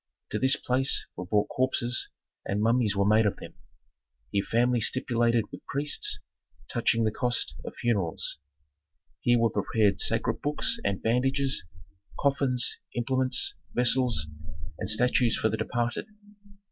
[0.31, 2.09] To this place were brought corpses,
[2.43, 3.53] and mummies were made of them;
[4.31, 6.17] here families stipulated with priests,
[6.67, 8.39] touching the cost of funerals.
[9.19, 11.63] Here were prepared sacred books and bandages,
[12.19, 14.25] coffins, implements, vessels,
[14.79, 16.07] and statues for the departed.